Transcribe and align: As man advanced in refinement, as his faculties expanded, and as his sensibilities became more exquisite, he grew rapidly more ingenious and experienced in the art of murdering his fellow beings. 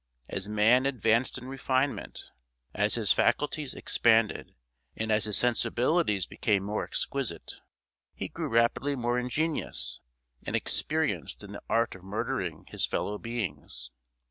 As 0.27 0.49
man 0.49 0.87
advanced 0.87 1.37
in 1.37 1.47
refinement, 1.47 2.31
as 2.73 2.95
his 2.95 3.13
faculties 3.13 3.75
expanded, 3.75 4.55
and 4.97 5.11
as 5.11 5.25
his 5.25 5.37
sensibilities 5.37 6.25
became 6.25 6.63
more 6.63 6.83
exquisite, 6.83 7.61
he 8.15 8.27
grew 8.27 8.49
rapidly 8.49 8.95
more 8.95 9.19
ingenious 9.19 9.99
and 10.43 10.55
experienced 10.55 11.43
in 11.43 11.51
the 11.51 11.61
art 11.69 11.93
of 11.93 12.01
murdering 12.03 12.65
his 12.71 12.83
fellow 12.87 13.19
beings. 13.19 13.91